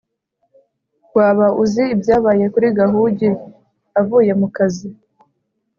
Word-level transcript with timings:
Waba 1.15 1.47
uzi 1.63 1.83
ibyabaye 1.95 2.45
kuri 2.53 2.67
Gahugi 2.79 3.29
avuye 3.99 4.31
mu 4.41 4.47
kazi? 4.55 4.89